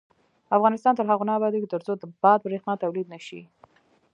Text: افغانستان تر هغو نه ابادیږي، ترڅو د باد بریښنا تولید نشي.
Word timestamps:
افغانستان 0.57 0.93
تر 0.95 1.05
هغو 1.11 1.27
نه 1.27 1.33
ابادیږي، 1.37 1.67
ترڅو 1.73 1.91
د 1.97 2.03
باد 2.21 2.39
بریښنا 2.45 2.73
تولید 2.83 3.07
نشي. 3.13 3.41